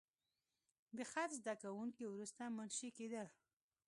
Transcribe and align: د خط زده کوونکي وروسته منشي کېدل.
د 0.97 0.99
خط 1.11 1.29
زده 1.39 1.53
کوونکي 1.63 2.03
وروسته 2.07 2.41
منشي 2.55 2.89
کېدل. 2.97 3.27